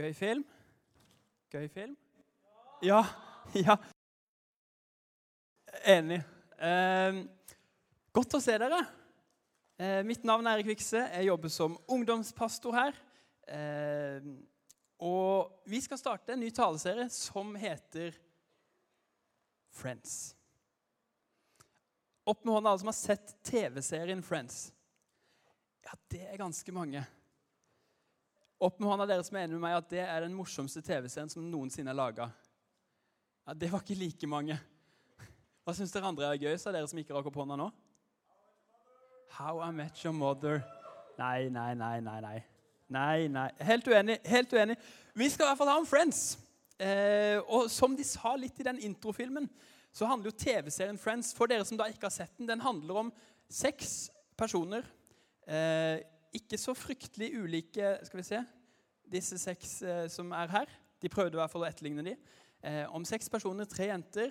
[0.00, 0.44] Gøy film?
[1.52, 1.96] Gøy film?
[2.82, 3.02] Ja.
[3.54, 3.74] Ja.
[5.88, 6.20] Enig.
[6.60, 7.16] Eh,
[8.14, 8.78] godt å se dere.
[9.80, 11.00] Eh, mitt navn er Erik Vikse.
[11.16, 13.00] Jeg jobber som ungdomspastor her.
[13.50, 14.28] Eh,
[15.02, 18.14] og vi skal starte en ny taleserie som heter
[19.74, 20.36] Friends.
[22.28, 24.68] Opp med hånda alle som har sett TV-serien Friends.
[25.82, 27.02] Ja, det er ganske mange.
[28.60, 31.30] Opp med hånda dere som er enig med meg at det er den morsomste TV-serien
[31.32, 32.26] som noensinne er laga.
[33.46, 34.58] Ja, det var ikke like mange.
[35.64, 37.70] Hva syns dere andre er gøy, sa dere som ikke rakk opp hånda nå?
[39.38, 40.60] How I Met Your Mother.
[41.16, 42.20] Nei, nei, nei, nei.
[42.20, 42.36] Nei,
[42.92, 43.16] nei.
[43.32, 43.48] nei.
[43.64, 44.18] Helt uenig.
[44.28, 44.76] helt uenig.
[45.16, 46.22] Vi skal i hvert fall ha om Friends.
[46.76, 49.48] Eh, og som de sa litt i den introfilmen,
[49.92, 53.06] så handler jo TV-serien Friends for dere som da ikke har sett den, den handler
[53.06, 53.12] om
[53.48, 54.84] seks personer.
[55.48, 58.40] Eh, ikke så fryktelig ulike Skal vi se
[59.10, 60.70] Disse seks eh, som er her.
[61.02, 62.12] De prøvde i hvert fall å etterligne de.
[62.62, 64.30] Eh, om seks personer, tre jenter.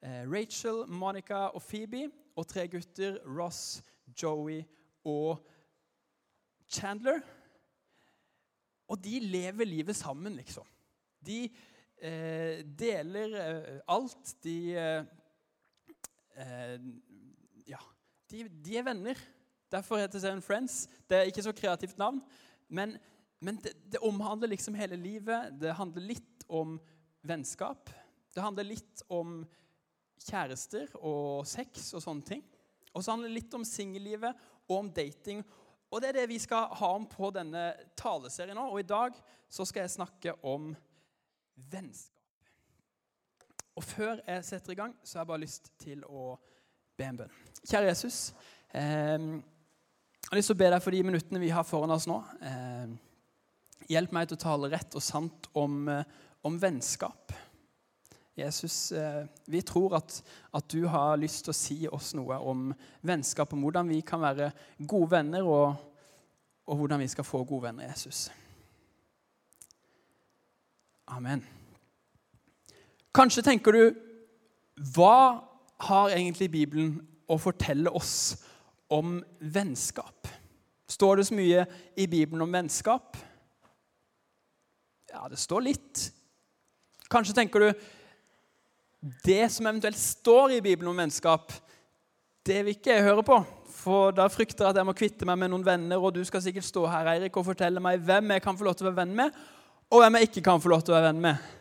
[0.00, 2.06] Eh, Rachel, Monica og Phoebe.
[2.32, 3.18] Og tre gutter.
[3.28, 3.82] Ross,
[4.16, 4.62] Joey
[5.04, 5.44] og
[6.72, 7.20] Chandler.
[8.88, 10.64] Og de lever livet sammen, liksom.
[11.24, 11.42] De
[12.00, 14.34] eh, deler eh, alt.
[14.44, 15.04] De eh,
[17.68, 17.80] Ja,
[18.30, 19.20] de, de er venner.
[19.74, 20.84] Derfor heter serien Friends.
[21.10, 22.20] Det er ikke så kreativt navn,
[22.68, 22.94] men,
[23.42, 25.50] men det, det, omhandler liksom hele livet.
[25.58, 26.76] Det handler litt om
[27.26, 27.90] vennskap.
[28.34, 29.40] Det handler litt om
[30.22, 32.44] kjærester og sex og sånne ting.
[32.94, 35.42] Og så handler det litt om singellivet og om dating.
[35.90, 37.64] Og det er det vi skal ha om på denne
[37.98, 38.68] taleserien nå.
[38.70, 39.16] Og i dag
[39.50, 40.70] så skal jeg snakke om
[41.72, 42.12] vennskap.
[43.74, 46.36] Og før jeg setter i gang, så har jeg bare lyst til å
[46.94, 47.34] be en bønn.
[47.66, 48.20] Kjære Jesus.
[48.70, 49.18] Eh,
[50.24, 52.16] jeg har lyst til å be deg for de minuttene vi har foran oss nå.
[52.40, 52.92] Eh,
[53.92, 56.06] hjelp meg til å tale rett og sant om, eh,
[56.42, 57.34] om vennskap.
[58.34, 60.22] Jesus, eh, vi tror at,
[60.52, 62.72] at, du har lyst til å si oss noe om
[63.02, 64.48] vennskap, om hvordan vi kan være
[64.80, 65.76] gode venner, og,
[66.66, 68.30] og hvordan vi skal få gode venner, Jesus.
[71.06, 71.44] Amen.
[73.14, 74.00] Kanskje tenker du
[74.96, 75.44] Hva
[75.84, 76.96] har egentlig Bibelen
[77.30, 78.40] å fortelle oss
[78.94, 80.30] om vennskap.
[80.90, 81.64] Står det så mye
[81.98, 83.18] i Bibelen om vennskap?
[85.10, 86.08] Ja, det står litt.
[87.10, 87.84] Kanskje tenker du
[89.24, 91.52] det som eventuelt står i Bibelen om vennskap,
[92.44, 93.38] det vil ikke jeg høre på.
[93.74, 96.42] For da frykter jeg at jeg må kvitte meg med noen venner, og du skal
[96.44, 99.02] sikkert stå her Eirik, og fortelle meg hvem jeg kan få lov til å være
[99.02, 99.36] venn med,
[99.92, 101.52] og hvem jeg ikke kan få lov til å være venn med.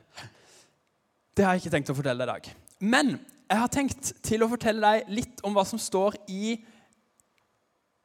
[1.34, 2.52] Det har jeg ikke tenkt å fortelle deg i dag.
[2.84, 3.16] Men
[3.50, 6.56] jeg har tenkt til å fortelle deg litt om hva som står i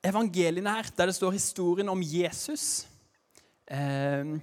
[0.05, 2.87] evangeliene her, der det står historien om Jesus.
[3.67, 4.39] Eh,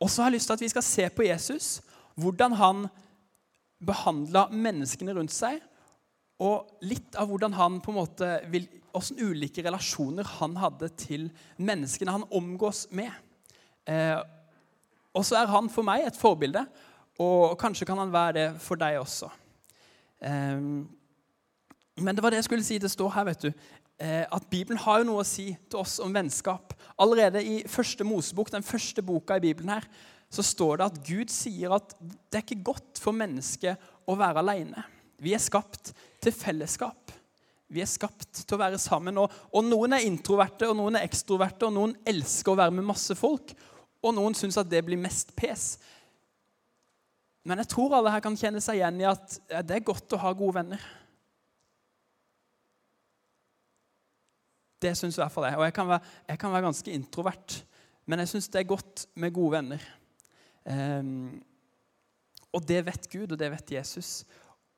[0.00, 1.68] og så har jeg lyst til at vi skal se på Jesus,
[2.14, 2.86] hvordan han
[3.84, 5.60] behandla menneskene rundt seg,
[6.42, 12.14] og litt av hvordan han på en måte vil, ulike relasjoner han hadde til menneskene
[12.14, 13.10] han omgås med.
[13.86, 14.18] Eh,
[15.14, 16.64] og så er han for meg et forbilde,
[17.22, 19.30] og kanskje kan han være det for deg også.
[20.26, 20.60] Eh,
[22.00, 22.80] men det var det jeg skulle si.
[22.82, 23.50] Det står her, vet du.
[24.02, 26.74] Eh, at Bibelen har jo noe å si til oss om vennskap.
[26.98, 29.86] Allerede i første Mosebok, den første boka i Bibelen, her,
[30.34, 33.78] så står det at Gud sier at det er ikke godt for mennesket
[34.10, 34.82] å være alene.
[35.22, 37.14] Vi er skapt til fellesskap.
[37.70, 39.20] Vi er skapt til å være sammen.
[39.22, 42.88] Og, og Noen er introverte, og noen er ekstroverte, og noen elsker å være med
[42.90, 43.54] masse folk.
[44.04, 45.76] Og noen syns at det blir mest pes.
[47.46, 49.38] Men jeg tror alle her kan kjenne seg igjen i at
[49.68, 50.84] det er godt å ha gode venner.
[54.84, 55.58] Det syns i hvert fall jeg.
[55.58, 57.56] Og jeg kan, være, jeg kan være ganske introvert.
[58.04, 59.86] Men jeg syns det er godt med gode venner.
[60.64, 61.40] Um,
[62.54, 64.22] og det vet Gud, og det vet Jesus.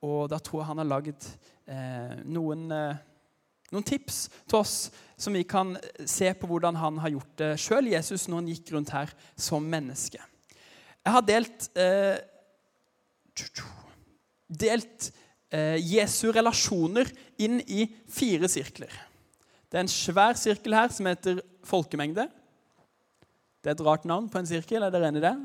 [0.04, 1.26] Og da tror jeg han har lagd
[1.68, 3.02] eh, noen, eh,
[3.72, 4.76] noen, tips til oss
[5.18, 5.74] som vi kan
[6.04, 9.64] se på hvordan han har gjort det sjøl, Jesus, når han gikk rundt her som
[9.64, 10.20] menneske.
[11.06, 12.16] Jeg har delt eh,
[14.46, 15.10] delt
[15.52, 17.10] eh, Jesu relasjoner
[17.42, 18.92] inn i fire sirkler.
[19.66, 22.28] Det er en svær sirkel her som heter folkemengde.
[23.62, 24.82] Det er et rart navn på en sirkel.
[24.82, 25.36] er dere enig i det?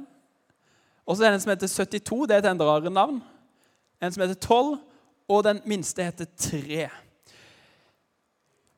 [1.06, 2.28] Og så er det en som heter 72.
[2.28, 3.22] Det er et enda rarere navn.
[4.02, 4.78] En som heter 12,
[5.32, 6.90] og den minste heter 3.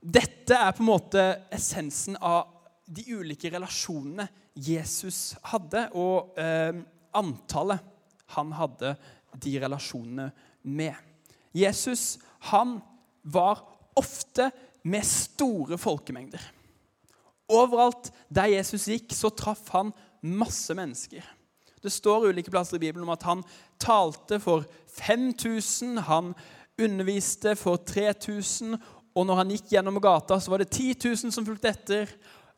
[0.03, 2.47] Dette er på en måte essensen av
[2.87, 6.75] de ulike relasjonene Jesus hadde, og eh,
[7.15, 7.91] antallet
[8.35, 8.95] han hadde
[9.43, 10.29] de relasjonene
[10.63, 10.95] med.
[11.55, 12.17] Jesus
[12.49, 12.77] han
[13.23, 13.63] var
[13.99, 14.49] ofte
[14.83, 16.41] med store folkemengder.
[17.51, 19.91] Overalt der Jesus gikk, så traff han
[20.24, 21.24] masse mennesker.
[21.83, 23.44] Det står ulike plasser i Bibelen om at han
[23.81, 24.63] talte for
[24.95, 26.31] 5000, han
[26.80, 28.77] underviste for 3000,
[29.13, 32.09] og når han gikk gjennom gata, så var det 10 000 som fulgte etter.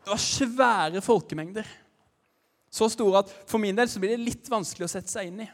[0.06, 1.68] Det var svære folkemengder.
[2.72, 5.42] Så store at for min del så blir det litt vanskelig å sette seg inn
[5.44, 5.50] i.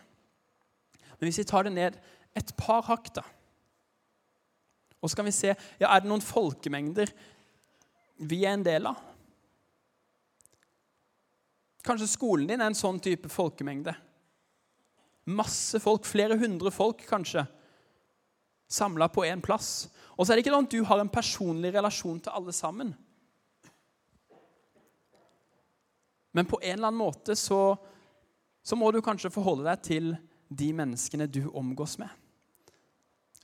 [1.18, 1.98] Men hvis vi tar det ned
[2.38, 3.24] et par hakk, da
[5.02, 7.12] Og så kan vi se ja, er det noen folkemengder
[8.22, 9.00] vi er en del av.
[11.82, 13.96] Kanskje skolen din er en sånn type folkemengde.
[15.34, 17.48] Masse folk, flere hundre folk kanskje,
[18.70, 19.90] samla på én plass.
[20.14, 22.94] Og så er det ikke sånn at du har en personlig relasjon til alle sammen.
[26.32, 27.74] Men på en eller annen måte så,
[28.64, 30.14] så må du kanskje forholde deg til
[30.48, 32.12] de menneskene du omgås med.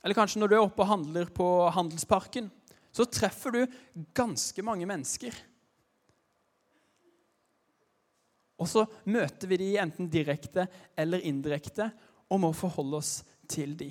[0.08, 2.46] Eller kanskje når du er oppe og handler på Handelsparken,
[2.96, 3.58] så treffer du
[4.16, 5.34] ganske mange mennesker.
[8.56, 10.64] Og så møter vi de enten direkte
[10.96, 11.90] eller indirekte
[12.32, 13.10] og må forholde oss
[13.52, 13.90] til de.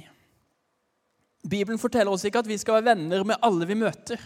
[1.45, 4.17] Bibelen forteller oss ikke at vi skal være venner med alle vi møter.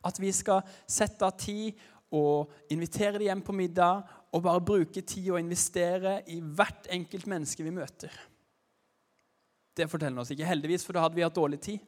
[0.00, 1.76] At vi skal sette av tid
[2.16, 7.28] og invitere dem hjem på middag og bare bruke tid og investere i hvert enkelt
[7.28, 8.16] menneske vi møter.
[9.78, 11.84] Det forteller oss ikke heldigvis, for da hadde vi hatt dårlig tid.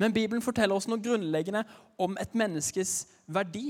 [0.00, 1.62] Men Bibelen forteller oss noe grunnleggende
[2.00, 3.68] om et menneskes verdi,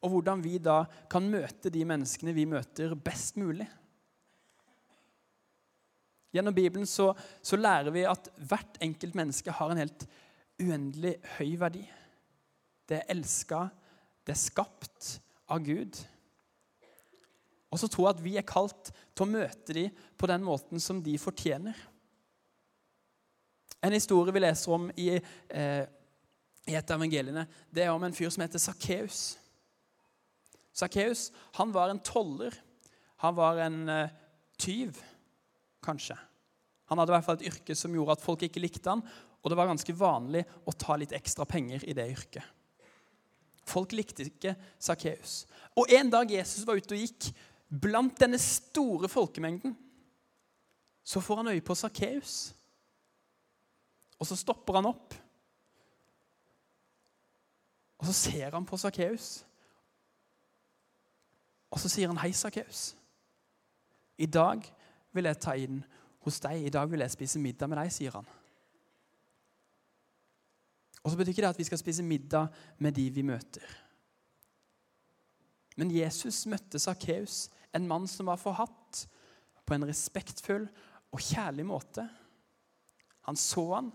[0.00, 0.82] og hvordan vi da
[1.12, 3.68] kan møte de menneskene vi møter, best mulig.
[6.34, 7.10] Gjennom Bibelen så,
[7.42, 10.06] så lærer vi at hvert enkelt menneske har en helt
[10.60, 11.82] uendelig høy verdi.
[12.86, 13.66] Det er elska,
[14.26, 15.12] det er skapt
[15.50, 15.98] av Gud.
[17.70, 20.82] Og så tror jeg at vi er kalt til å møte dem på den måten
[20.82, 21.76] som de fortjener.
[23.80, 25.84] En historie vi leser om i, eh,
[26.68, 29.38] i et av evangeliene, det er om en fyr som heter Sakkeus.
[30.72, 32.54] Sakkeus var en toller.
[33.24, 34.12] Han var en eh,
[34.58, 35.00] tyv,
[35.82, 36.16] kanskje.
[36.90, 39.02] Han hadde i hvert fall et yrke som gjorde at folk ikke likte han,
[39.40, 42.44] og det var ganske vanlig å ta litt ekstra penger i det yrket.
[43.70, 45.44] Folk likte ikke Sakkeus.
[45.78, 47.30] Og en dag Jesus var ute og gikk
[47.70, 49.76] blant denne store folkemengden,
[51.06, 52.50] så får han øye på Sakkeus.
[54.20, 55.14] Og så stopper han opp.
[58.00, 59.44] Og så ser han på Sakkeus.
[61.70, 62.96] Og så sier han, 'Hei, Sakkeus.
[64.18, 64.64] I dag
[65.12, 65.84] vil jeg ta inn
[66.20, 66.66] hos deg.
[66.66, 68.26] I dag vil jeg spise middag med deg', sier han.
[71.02, 73.64] Og så betyr ikke det at vi skal spise middag med de vi møter.
[75.76, 79.06] Men Jesus møtte Sakkeus, en mann som var forhatt,
[79.66, 80.68] på en respektfull
[81.12, 82.08] og kjærlig måte.
[83.28, 83.92] Han så han,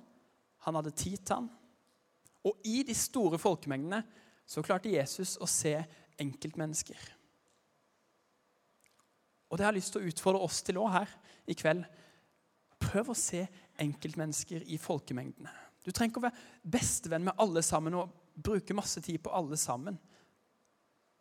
[0.66, 1.50] han hadde tid til han.
[2.46, 4.02] Og i de store folkemengdene
[4.46, 5.74] så klarte Jesus å se
[6.22, 7.00] enkeltmennesker.
[9.50, 11.14] Og det har jeg lyst til å utfordre oss til òg her
[11.50, 11.86] i kveld.
[12.82, 13.46] Prøv å se
[13.82, 15.52] enkeltmennesker i folkemengdene.
[15.86, 19.58] Du trenger ikke å være bestevenn med alle sammen og bruke masse tid på alle
[19.58, 19.98] sammen.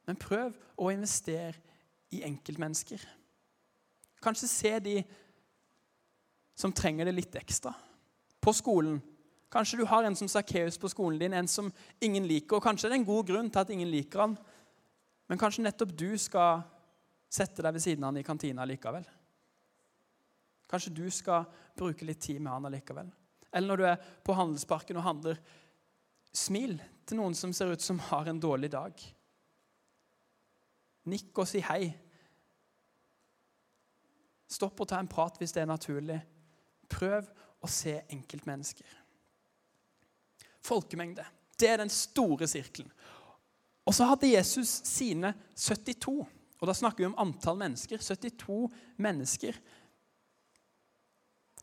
[0.09, 1.61] Men prøv å investere
[2.13, 3.01] i enkeltmennesker.
[4.25, 4.97] Kanskje se de
[6.57, 7.75] som trenger det litt ekstra.
[8.41, 9.01] På skolen
[9.55, 11.69] Kanskje du har en som Sakkeus på skolen din, en som
[12.03, 12.59] ingen liker.
[12.59, 14.33] Og kanskje det er en god grunn til at ingen liker han.
[15.31, 16.65] Men kanskje nettopp du skal
[17.31, 19.07] sette deg ved siden av han i kantina likevel.
[20.71, 21.47] Kanskje du skal
[21.79, 23.13] bruke litt tid med han allikevel.
[23.55, 25.39] Eller når du er på handelsparken og handler,
[26.35, 29.07] smil til noen som ser ut som har en dårlig dag.
[31.15, 31.93] Nikk og si hei.
[34.51, 36.19] Stopp og ta en prat hvis det er naturlig.
[36.91, 37.31] Prøv
[37.63, 39.04] å se enkeltmennesker
[40.65, 41.25] folkemengde.
[41.61, 42.91] Det er den store sirkelen.
[43.85, 46.27] Og så hadde Jesus sine 72.
[46.61, 48.01] Og da snakker vi om antall mennesker.
[48.01, 49.59] 72 mennesker.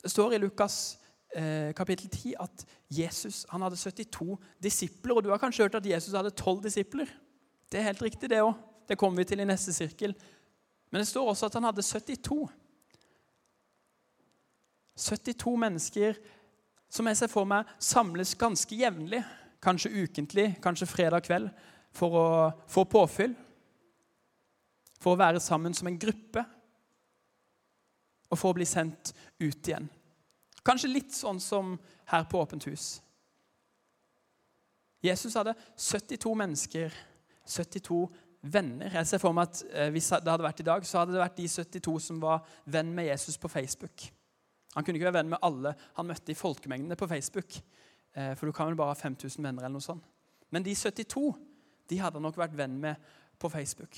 [0.02, 1.00] Det står i Lukas
[1.36, 5.16] eh, kapittel 10 at Jesus han hadde 72 disipler.
[5.16, 7.10] Og du har kanskje hørt at Jesus hadde 12 disipler.
[7.72, 8.54] Det er helt riktig, det òg.
[8.90, 10.14] Det kommer vi til i neste sirkel.
[10.92, 12.50] Men det står også at han hadde 72.
[15.02, 16.18] 72 mennesker
[16.92, 19.22] som jeg ser for meg samles ganske jevnlig,
[19.64, 21.52] kanskje ukentlig, kanskje fredag kveld,
[21.96, 22.26] for å
[22.72, 23.36] få påfyll.
[25.02, 26.44] For å være sammen som en gruppe.
[28.32, 29.88] Og for å bli sendt ut igjen.
[30.68, 31.74] Kanskje litt sånn som
[32.12, 33.00] her på Åpent hus.
[35.02, 36.94] Jesus hadde 72 mennesker,
[37.50, 38.04] 72
[38.54, 38.92] venner.
[38.94, 41.24] Jeg ser for meg at eh, Hvis det hadde vært i dag, så hadde det
[41.24, 44.06] vært de 72 som var venn med Jesus på Facebook.
[44.76, 47.58] Han kunne ikke være venn med alle han møtte i folkemengdene på Facebook.
[48.16, 49.64] Eh, for du kan vel bare ha 5000 venner.
[49.64, 50.06] eller noe sånt.
[50.52, 51.34] Men de 72
[51.92, 52.96] de hadde han nok vært venn med
[53.40, 53.98] på Facebook.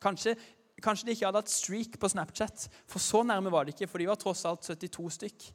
[0.00, 0.32] Kanskje,
[0.80, 4.00] kanskje de ikke hadde hatt streak på Snapchat, for så nærme var de ikke, for
[4.00, 5.50] de var tross alt 72 stykk.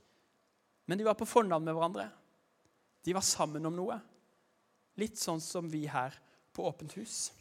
[0.86, 2.10] Men de var på fornavn med hverandre.
[3.06, 3.98] De var sammen om noe.
[5.02, 6.14] Litt sånn som vi her
[6.54, 7.32] på Åpent hus.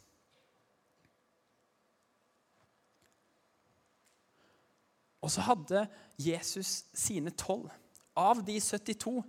[5.25, 5.87] Og så hadde
[6.21, 7.71] Jesus sine tolv.
[8.15, 9.23] Av de 72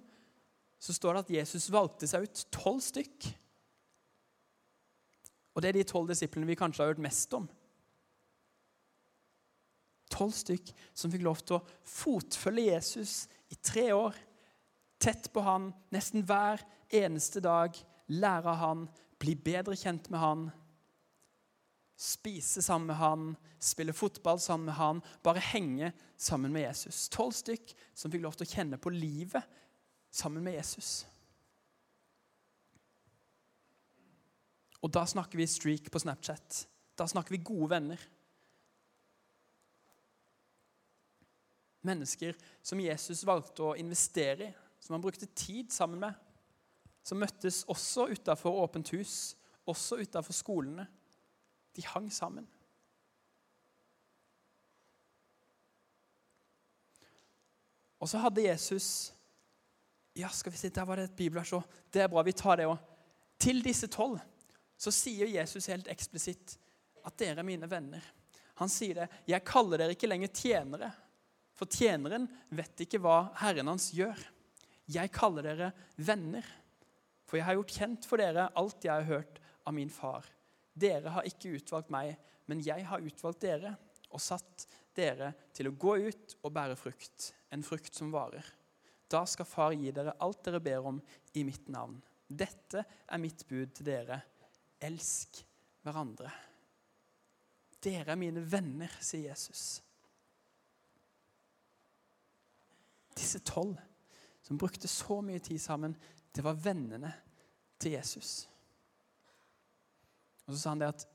[0.86, 3.30] så står det at Jesus valgte seg ut tolv stykk.
[5.56, 7.48] Og det er de tolv disiplene vi kanskje har hørt mest om.
[10.12, 13.16] Tolv stykk som fikk lov til å fotfølge Jesus
[13.52, 14.20] i tre år.
[15.02, 16.62] Tett på han nesten hver
[16.94, 17.72] eneste dag.
[18.12, 18.86] Lære han,
[19.18, 20.46] bli bedre kjent med han
[21.96, 27.08] spise sammen med han, spille fotball sammen med han, bare henge sammen med Jesus.
[27.10, 29.44] Tolv stykk som fikk lov til å kjenne på livet
[30.12, 31.06] sammen med Jesus.
[34.84, 36.66] Og da snakker vi streak på Snapchat.
[36.96, 38.02] Da snakker vi gode venner.
[41.86, 46.14] Mennesker som Jesus valgte å investere i, som han brukte tid sammen med.
[47.06, 49.34] Som møttes også utafor åpent hus,
[49.66, 50.86] også utafor skolene.
[51.76, 52.48] De hang sammen.
[58.00, 59.12] Og så hadde Jesus
[60.16, 61.64] Ja, skal vi si, Der var det et bibelvers òg.
[61.92, 62.78] Det er bra, vi tar det òg.
[63.40, 64.22] Til disse tolv
[64.80, 66.56] så sier Jesus helt eksplisitt
[67.06, 68.04] at dere er mine venner.
[68.60, 69.08] Han sier det.
[69.28, 70.92] 'Jeg kaller dere ikke lenger tjenere',
[71.56, 74.20] for tjeneren vet ikke hva herren hans gjør.
[74.88, 76.48] 'Jeg kaller dere venner',
[77.26, 80.24] for jeg har gjort kjent for dere alt jeg har hørt av min far.
[80.76, 82.18] Dere har ikke utvalgt meg,
[82.52, 83.74] men jeg har utvalgt dere
[84.12, 88.46] og satt dere til å gå ut og bære frukt, en frukt som varer.
[89.12, 91.00] Da skal Far gi dere alt dere ber om
[91.38, 91.98] i mitt navn.
[92.28, 94.20] Dette er mitt bud til dere.
[94.82, 95.44] Elsk
[95.86, 96.32] hverandre.
[97.86, 99.78] Dere er mine venner, sier Jesus.
[103.16, 103.78] Disse tolv
[104.46, 105.96] som brukte så mye tid sammen,
[106.36, 107.14] det var vennene
[107.80, 108.44] til Jesus.
[110.46, 111.06] Og så sa han det at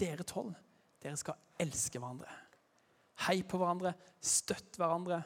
[0.00, 0.54] dere tolv,
[1.02, 2.30] dere skal elske hverandre.
[3.26, 3.92] Hei på hverandre,
[4.24, 5.20] støtt hverandre,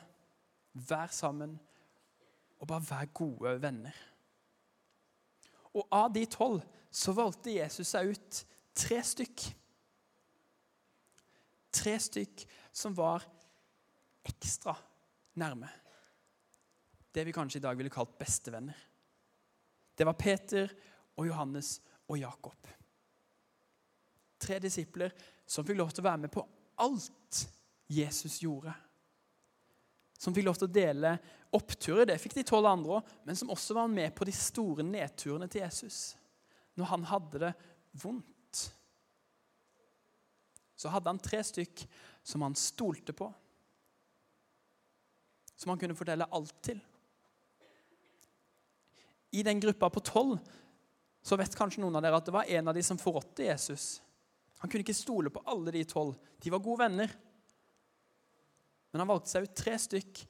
[0.75, 1.55] vær sammen
[2.59, 3.95] og bare vær gode venner.
[5.75, 6.63] Og av de tolv
[6.95, 8.41] så valgte Jesus seg ut
[8.79, 9.47] tre stykk.
[11.75, 12.45] Tre stykk
[12.75, 13.27] som var
[14.27, 14.75] ekstra
[15.39, 15.71] nærme.
[17.15, 18.79] Det vi kanskje i dag ville kalt bestevenner.
[19.95, 20.71] Det var Peter
[21.15, 21.77] og Johannes
[22.11, 22.75] og Jakob
[24.45, 25.15] tre disipler
[25.47, 26.45] som fikk lov til å være med på
[26.85, 27.45] alt
[27.91, 28.75] Jesus gjorde.
[30.19, 31.17] Som fikk lov til å dele
[31.55, 34.87] oppturer, det fikk de tolv andre òg, men som også var med på de store
[34.87, 36.15] nedturene til Jesus.
[36.79, 37.53] Når han hadde det
[38.03, 38.65] vondt.
[40.75, 41.85] Så hadde han tre stykk
[42.27, 43.29] som han stolte på.
[45.55, 46.81] Som han kunne fortelle alt til.
[49.35, 50.39] I den gruppa på tolv
[51.25, 53.87] så vet kanskje noen av dere at det var en av de som forrådte Jesus.
[54.63, 56.15] Han kunne ikke stole på alle de tolv.
[56.41, 57.11] De var gode venner.
[58.93, 60.23] Men han valgte seg ut tre stykk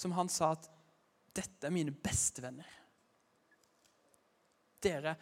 [0.00, 0.68] som han sa at
[1.34, 2.68] dette er mine beste venner.
[4.80, 5.12] Dere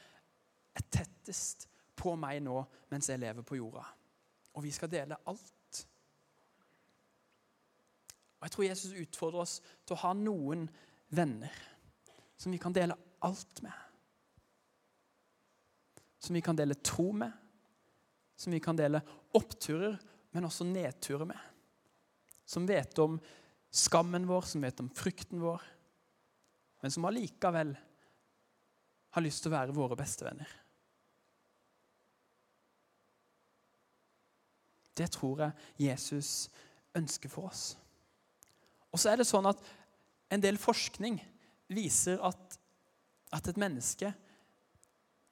[0.76, 1.66] er tettest
[1.98, 2.60] på meg nå
[2.92, 3.82] mens jeg lever på jorda.
[4.54, 5.82] Og vi skal dele alt.
[8.38, 10.68] Og Jeg tror Jesus utfordrer oss til å ha noen
[11.10, 11.58] venner
[12.38, 12.94] som vi kan dele
[13.26, 13.74] alt med.
[16.22, 17.47] Som vi kan dele tro med
[18.38, 19.00] som vi kan dele
[19.34, 19.98] oppturer,
[20.30, 21.40] men også nedturer med.
[22.46, 23.18] Som vet om
[23.74, 25.64] skammen vår, som vet om frykten vår,
[26.80, 27.74] men som allikevel
[29.16, 30.50] har lyst til å være våre bestevenner.
[34.98, 36.30] Det tror jeg Jesus
[36.98, 37.72] ønsker for oss.
[38.94, 39.60] Og så er det sånn at
[40.34, 41.18] en del forskning
[41.74, 42.58] viser at,
[43.34, 44.12] at et menneske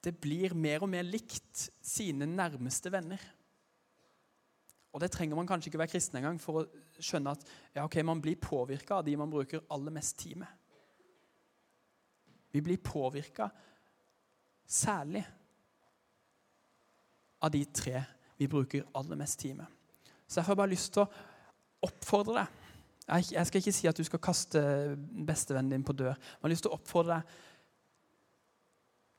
[0.07, 3.21] det blir mer og mer likt sine nærmeste venner.
[4.95, 7.43] Og Det trenger man kanskje ikke være kristen engang for å skjønne at
[7.75, 10.47] ja, okay, man blir påvirka av de man bruker aller mest tid med.
[12.55, 13.49] Vi blir påvirka
[14.65, 15.21] særlig
[17.43, 18.01] av de tre
[18.39, 19.67] vi bruker aller mest tid med.
[20.27, 21.11] Så Derfor har jeg bare lyst til å
[21.87, 22.63] oppfordre deg.
[23.31, 24.61] Jeg skal ikke si at du skal kaste
[25.27, 26.15] bestevennen din på dør.
[26.15, 27.37] Men jeg har lyst til å oppfordre deg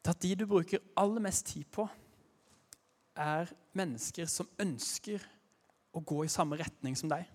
[0.03, 1.89] til at de du bruker aller mest tid på,
[3.19, 5.23] er mennesker som ønsker
[5.97, 7.27] å gå i samme retning som deg.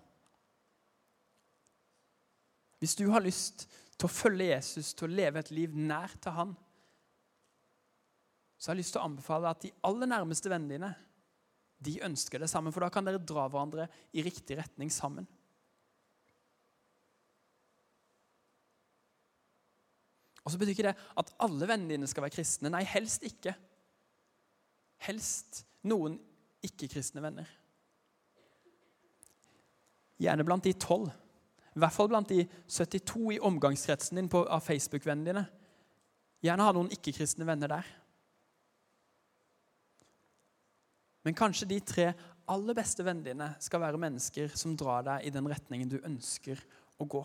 [2.80, 3.66] Hvis du har lyst
[3.96, 6.54] til å følge Jesus, til å leve et liv nær til han,
[8.58, 10.94] så har jeg lyst til å anbefale at de aller nærmeste vennene dine
[11.84, 12.72] de ønsker det samme.
[12.72, 15.28] For da kan dere dra hverandre i riktig retning sammen.
[20.44, 22.72] Og så betyr ikke det at alle vennene dine skal være kristne.
[22.74, 23.56] Nei, helst ikke.
[25.08, 26.18] Helst noen
[26.64, 27.50] ikke-kristne venner.
[30.22, 31.12] Gjerne blant de tolv.
[31.74, 35.46] I hvert fall blant de 72 i omgangskretsen din på, av Facebook-vennene dine.
[36.44, 37.88] Gjerne ha noen ikke-kristne venner der.
[41.24, 42.10] Men kanskje de tre
[42.52, 46.60] aller beste vennene dine skal være mennesker som drar deg i den retningen du ønsker
[47.00, 47.24] å gå.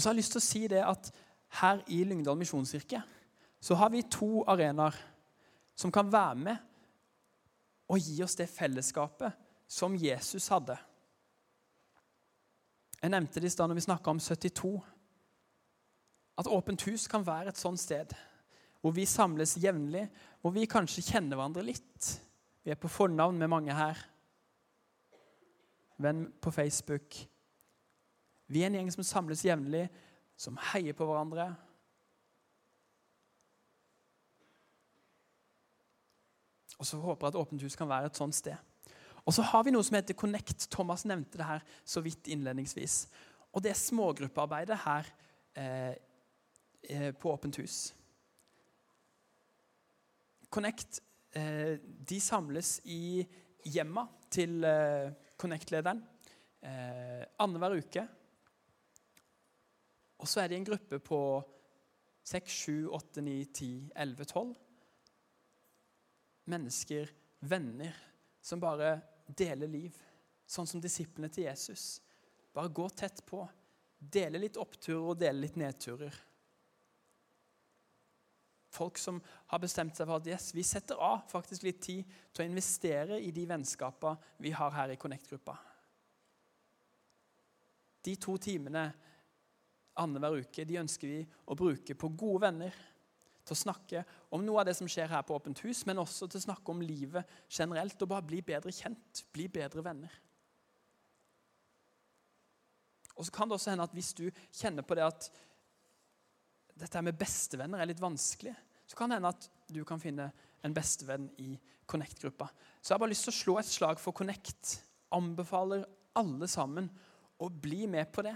[0.00, 1.08] Og så har jeg lyst til å si det at
[1.60, 3.02] her i Lyngdal misjonskirke
[3.60, 4.94] så har vi to arenaer
[5.76, 6.62] som kan være med
[7.92, 9.34] og gi oss det fellesskapet
[9.68, 10.78] som Jesus hadde.
[13.02, 14.70] Jeg nevnte det i stad når vi snakka om 72.
[16.40, 18.14] At Åpent hus kan være et sånt sted
[18.80, 20.06] hvor vi samles jevnlig,
[20.40, 22.08] hvor vi kanskje kjenner hverandre litt.
[22.64, 24.00] Vi er på fornavn med mange her.
[26.00, 27.20] Venn på Facebook.
[28.50, 29.84] Vi er en gjeng som samles jevnlig,
[30.40, 31.52] som heier på hverandre.
[36.80, 38.56] Og så håper jeg at Åpent hus kan være et sånt sted.
[39.28, 40.66] Og så har vi noe som heter Connect.
[40.72, 43.04] Thomas nevnte det her så vidt innledningsvis.
[43.52, 45.10] Og det er smågruppearbeidet her
[45.54, 45.94] eh,
[46.90, 47.92] eh på Åpent hus.
[50.50, 51.02] Connect
[51.36, 53.26] eh, de samles i
[53.64, 56.00] hjemma til eh, Connect-lederen
[56.64, 58.08] eh, annenhver uke.
[60.20, 61.20] Og så er det en gruppe på
[62.28, 64.50] 6, 7, 8, 9, 10, 11, 12
[66.50, 67.96] mennesker, venner,
[68.40, 69.96] som bare deler liv.
[70.50, 72.00] Sånn som disiplene til Jesus.
[72.52, 73.44] Bare gå tett på.
[74.00, 76.14] Dele litt oppturer og dele litt nedturer.
[78.70, 79.18] Folk som
[79.50, 83.18] har bestemt seg for at yes, vi setter av faktisk litt tid til å investere
[83.18, 85.56] i de vennskapene vi har her i Connect-gruppa.
[88.00, 88.86] De to timene
[90.00, 92.78] annenhver uke de ønsker vi å bruke på gode venner.
[93.40, 94.02] Til å snakke
[94.36, 96.72] om noe av det som skjer her på Åpent hus, men også til å snakke
[96.72, 100.12] om livet generelt og bare bli bedre kjent, bli bedre venner.
[103.16, 105.30] Og så kan det også hende at Hvis du kjenner på det at
[106.80, 108.54] dette med bestevenner er litt vanskelig,
[108.88, 110.30] så kan det hende at du kan finne
[110.64, 111.52] en bestevenn i
[111.90, 112.48] Connect-gruppa.
[112.80, 114.78] Så jeg har bare lyst til å slå et slag for Connect.
[115.12, 115.84] Anbefaler
[116.16, 116.88] alle sammen
[117.40, 118.34] å bli med på det.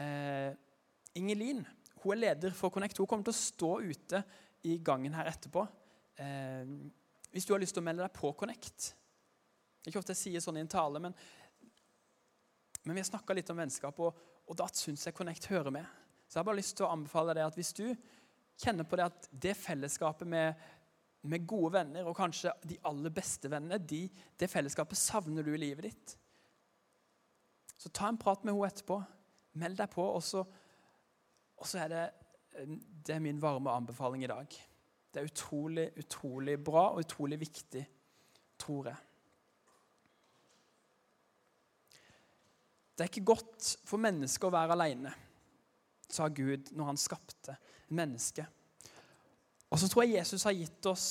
[0.00, 0.50] Eh,
[1.18, 1.62] Ingelin
[2.04, 2.98] hun er leder for Connect.
[2.98, 4.20] Hun kommer til å stå ute
[4.68, 5.64] i gangen her etterpå.
[6.20, 6.74] Eh,
[7.32, 8.90] hvis du har lyst til å melde deg på Connect.
[9.80, 11.14] Det er ikke ofte jeg sier sånn i en tale, men,
[12.84, 15.88] men vi har snakka litt om vennskap, og, og da syns jeg Connect hører med.
[16.28, 17.86] Så jeg har bare lyst til å anbefale deg at hvis du
[18.62, 20.62] kjenner på det at det fellesskapet med,
[21.28, 24.06] med gode venner, og kanskje de aller beste vennene, de,
[24.40, 26.16] det fellesskapet savner du i livet ditt,
[27.76, 29.00] så ta en prat med henne etterpå.
[29.60, 30.44] Meld deg på, og så,
[31.78, 32.04] er det,
[33.06, 34.56] det er min varme anbefaling i dag.
[35.14, 37.84] Det er utrolig, utrolig bra og utrolig viktig,
[38.58, 39.02] tror jeg.
[42.94, 45.14] Det er ikke godt for mennesker å være alene
[46.14, 47.56] sa Gud når han skapte
[47.94, 48.46] mennesket.
[49.70, 51.06] Og så tror jeg Jesus har gitt oss,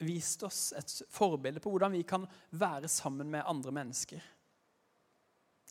[0.00, 2.24] vist oss et forbilde på hvordan vi kan
[2.56, 4.22] være sammen med andre mennesker.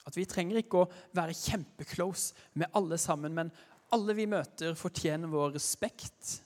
[0.09, 3.53] At vi trenger ikke å være kjempeclose med alle sammen, men
[3.93, 6.39] alle vi møter, fortjener vår respekt,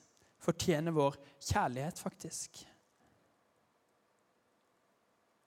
[0.43, 2.59] fortjener vår kjærlighet, faktisk.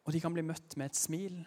[0.07, 1.41] Og de kan bli møtt med et smil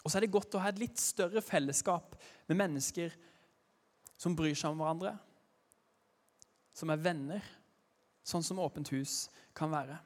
[0.00, 2.16] og så er det godt å ha et litt større fellesskap
[2.48, 3.12] med mennesker
[4.20, 5.14] som bryr seg om hverandre,
[6.76, 7.44] som er venner,
[8.24, 9.26] sånn som Åpent hus
[9.56, 9.96] kan være.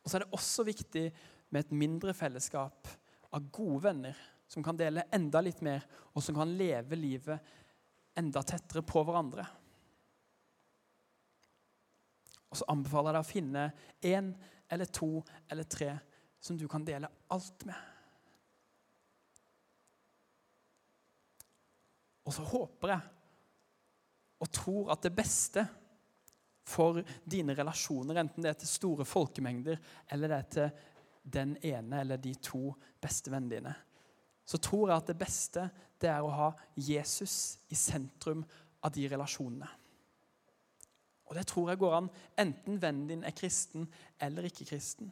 [0.00, 1.04] Og så er det også viktig
[1.48, 2.88] med et mindre fellesskap
[3.34, 5.84] av gode venner som kan dele enda litt mer,
[6.16, 7.56] og som kan leve livet
[8.18, 9.44] enda tettere på hverandre.
[12.48, 13.66] Og så anbefaler jeg deg å finne
[14.08, 14.32] én
[14.72, 15.10] eller to
[15.48, 15.92] eller tre
[16.40, 17.76] som du kan dele alt med.
[22.28, 23.14] Og så håper jeg
[24.38, 25.64] og tror at det beste
[26.68, 29.80] for dine relasjoner, enten det er til store folkemengder
[30.12, 30.84] eller det er til
[31.22, 33.74] den ene eller de to beste vennene dine,
[34.48, 35.66] så tror jeg at det beste
[36.00, 38.44] det er å ha Jesus i sentrum
[38.84, 39.68] av de relasjonene.
[41.28, 43.84] Og det tror jeg går an enten vennen din er kristen
[44.24, 45.10] eller ikke kristen.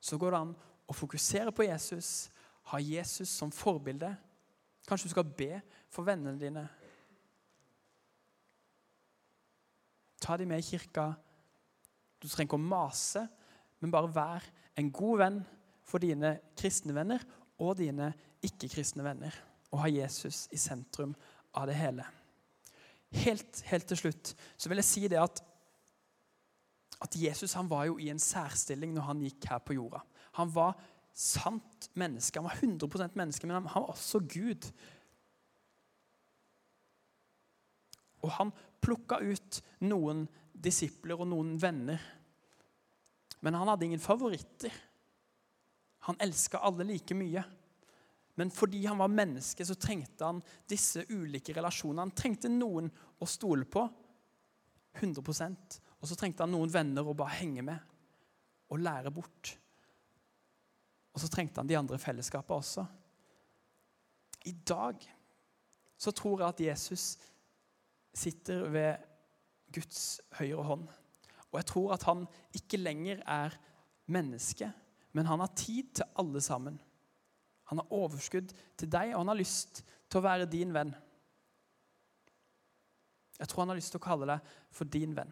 [0.00, 0.56] Så går det an
[0.88, 2.28] å fokusere på Jesus,
[2.68, 4.12] ha Jesus som forbilde
[4.88, 5.58] Kanskje du skal be
[5.92, 6.62] for vennene dine.
[10.20, 11.10] Ta dem med i kirka.
[12.16, 13.26] Du trenger ikke å mase,
[13.78, 14.46] men bare vær
[14.78, 15.38] en god venn
[15.88, 17.22] for dine kristne venner
[17.58, 18.12] og dine
[18.44, 19.34] ikke-kristne venner.
[19.72, 21.14] Og ha Jesus i sentrum
[21.58, 22.06] av det hele.
[23.24, 25.40] Helt, helt til slutt så vil jeg si det at,
[27.00, 30.02] at Jesus han var jo i en særstilling når han gikk her på jorda.
[30.38, 30.76] Han var
[31.18, 32.38] sant menneske.
[32.38, 34.68] Han var 100% menneske, men han, var også Gud.
[38.22, 38.52] Og han
[38.84, 42.02] plukka ut noen disipler og noen venner.
[43.40, 44.74] Men han hadde ingen favoritter.
[46.08, 47.42] Han elska alle like mye.
[48.38, 52.06] Men fordi han var menneske, så trengte han disse ulike relasjonene.
[52.06, 53.82] Han trengte noen å stole på
[54.98, 57.94] 100% og så trengte han noen venner å bare henge med
[58.68, 59.54] og lære bort.
[61.14, 62.84] Og så trengte han de andre fellesskapene også.
[64.46, 65.02] I dag
[65.98, 67.06] så tror jeg at Jesus
[68.14, 69.06] sitter ved
[69.74, 70.86] Guds høyre hånd.
[71.52, 73.56] Og jeg tror at han ikke lenger er
[74.12, 74.70] menneske,
[75.16, 76.78] men han har tid til alle sammen.
[77.68, 80.94] Han har overskudd til deg, og han har lyst til å være din venn.
[83.38, 85.30] Jeg tror han har lyst til å kalle deg for din venn.